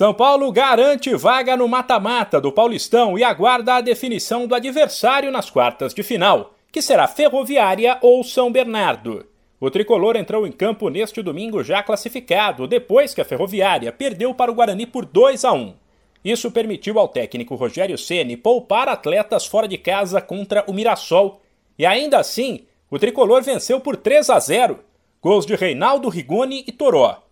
[0.00, 5.50] São Paulo garante vaga no mata-mata do Paulistão e aguarda a definição do adversário nas
[5.50, 9.26] quartas de final, que será Ferroviária ou São Bernardo.
[9.60, 14.50] O tricolor entrou em campo neste domingo já classificado, depois que a Ferroviária perdeu para
[14.50, 15.74] o Guarani por 2 a 1.
[16.24, 21.42] Isso permitiu ao técnico Rogério Ceni poupar atletas fora de casa contra o Mirassol,
[21.78, 24.78] e ainda assim, o tricolor venceu por 3 a 0.
[25.20, 27.22] Gols de Reinaldo Rigoni e Toró.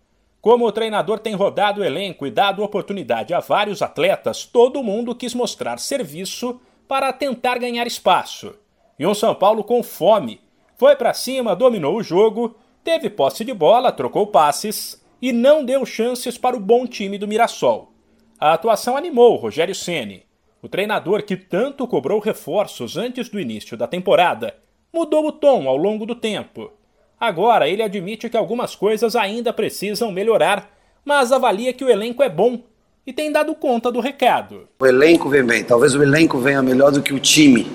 [0.41, 5.13] Como o treinador tem rodado o elenco e dado oportunidade a vários atletas, todo mundo
[5.13, 8.55] quis mostrar serviço para tentar ganhar espaço.
[8.97, 10.39] E um São Paulo com fome.
[10.77, 12.55] Foi para cima, dominou o jogo,
[12.85, 17.27] teve posse de bola, trocou passes e não deu chances para o bom time do
[17.27, 17.91] Mirassol.
[18.39, 20.23] A atuação animou Rogério Ceni.
[20.61, 24.55] O treinador que tanto cobrou reforços antes do início da temporada
[24.93, 26.78] mudou o tom ao longo do tempo
[27.19, 30.71] Agora, ele admite que algumas coisas ainda precisam melhorar,
[31.03, 32.61] mas avalia que o elenco é bom
[33.05, 34.61] e tem dado conta do recado.
[34.79, 37.67] O elenco vem bem, talvez o elenco venha melhor do que o time,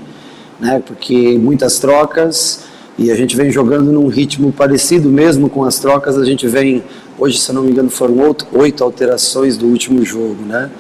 [0.59, 0.83] né?
[0.87, 6.17] porque muitas trocas e a gente vem jogando num ritmo parecido mesmo com as trocas.
[6.17, 6.83] A gente vem,
[7.19, 8.15] hoje, se não me engano, foram
[8.53, 10.43] oito, alterações do último jogo.
[10.43, 10.71] Né?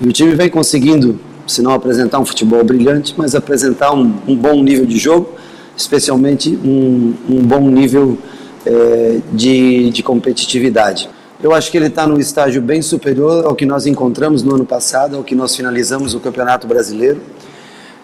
[0.00, 4.34] E o time vem conseguindo, se não apresentar um futebol brilhante, mas apresentar um, um
[4.34, 5.32] bom nível de jogo
[5.76, 8.18] especialmente um, um bom nível
[8.64, 11.08] é, de, de competitividade.
[11.42, 14.64] Eu acho que ele está num estágio bem superior ao que nós encontramos no ano
[14.64, 17.20] passado, ao que nós finalizamos o Campeonato Brasileiro.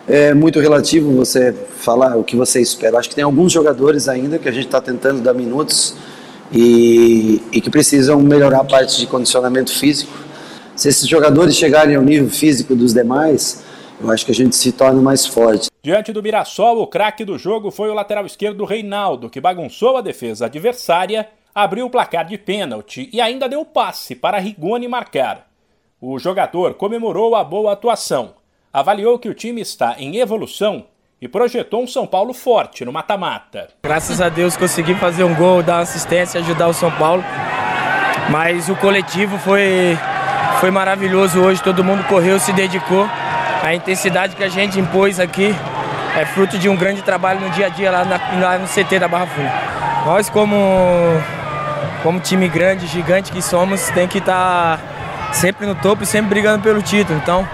[0.09, 2.99] É muito relativo você falar o que você espera.
[2.99, 5.95] Acho que tem alguns jogadores ainda que a gente está tentando dar minutos
[6.53, 10.11] e, e que precisam melhorar a parte de condicionamento físico.
[10.75, 13.63] Se esses jogadores chegarem ao nível físico dos demais,
[14.03, 15.68] eu acho que a gente se torna mais forte.
[15.81, 20.01] Diante do Mirassol, o craque do jogo foi o lateral esquerdo Reinaldo, que bagunçou a
[20.01, 25.47] defesa adversária, abriu o placar de pênalti e ainda deu passe para Rigoni marcar.
[26.01, 28.35] O jogador comemorou a boa atuação,
[28.73, 30.87] avaliou que o time está em evolução
[31.23, 33.69] e projetou um São Paulo forte no mata-mata.
[33.83, 37.23] Graças a Deus consegui fazer um gol, dar assistência, ajudar o São Paulo.
[38.31, 39.97] Mas o coletivo foi,
[40.61, 43.09] foi maravilhoso hoje, todo mundo correu, se dedicou.
[43.63, 45.55] A intensidade que a gente impôs aqui
[46.17, 48.99] é fruto de um grande trabalho no dia a dia lá, na, lá no CT
[48.99, 49.53] da Barra Funda.
[50.07, 50.57] Nós, como,
[52.03, 56.31] como time grande, gigante que somos, tem que estar tá sempre no topo e sempre
[56.31, 57.19] brigando pelo título.
[57.19, 57.47] Então,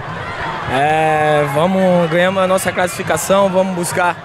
[0.71, 4.15] é, vamos ganhar a nossa classificação, vamos buscar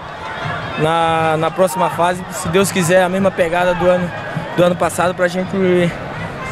[0.78, 4.10] na, na próxima fase, se Deus quiser, a mesma pegada do ano,
[4.56, 5.50] do ano passado para a gente,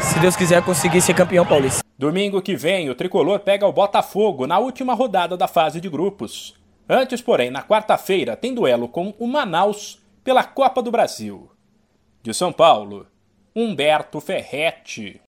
[0.01, 1.88] se Deus quiser, conseguir ser campeão paulista.
[1.99, 6.57] Domingo que vem, o tricolor pega o Botafogo na última rodada da fase de grupos.
[6.87, 11.51] Antes, porém, na quarta-feira, tem duelo com o Manaus pela Copa do Brasil.
[12.23, 13.05] De São Paulo,
[13.53, 15.17] Humberto Ferretti.